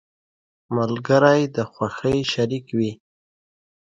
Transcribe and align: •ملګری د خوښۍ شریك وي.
•ملګری 0.75 1.41
د 1.55 1.57
خوښۍ 1.71 2.17
شریك 2.31 2.65
وي. 2.77 2.91